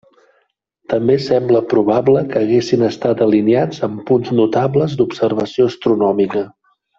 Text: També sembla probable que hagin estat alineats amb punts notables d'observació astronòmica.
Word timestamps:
També 0.93 1.17
sembla 1.25 1.61
probable 1.73 2.23
que 2.31 2.41
hagin 2.45 2.85
estat 2.87 3.21
alineats 3.29 3.83
amb 3.89 4.01
punts 4.09 4.33
notables 4.41 4.97
d'observació 5.03 5.69
astronòmica. 5.75 6.45